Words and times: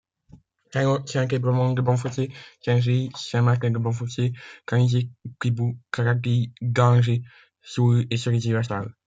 Saint-Lô, 0.73 1.05
Saint-Ébremond-de-Bonfossé, 1.05 2.31
Saint-Gilles, 2.65 3.11
Saint-Martin-de-Bonfossé, 3.15 4.33
Canisy, 4.65 5.11
Quibou, 5.39 5.77
Carantilly, 5.91 6.51
Dangy, 6.59 7.21
Soulles 7.61 8.07
et 8.09 8.17
Cerisy-la-Salle. 8.17 8.95